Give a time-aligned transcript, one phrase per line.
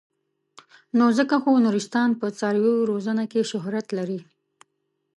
[1.17, 4.19] ځکه خو نورستان په څارویو روزنه کې شهرت لري.